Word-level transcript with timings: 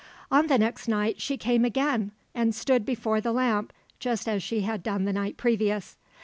"On 0.31 0.47
the 0.47 0.57
next 0.57 0.87
night 0.87 1.21
she 1.21 1.37
came 1.37 1.63
again 1.63 2.09
and 2.33 2.55
stood 2.55 2.87
before 2.87 3.21
the 3.21 3.31
lamp 3.31 3.71
just 3.99 4.27
as 4.27 4.41
she 4.41 4.61
had 4.61 4.81
done 4.81 5.05
the 5.05 5.13
night 5.13 5.37
previous. 5.37 5.95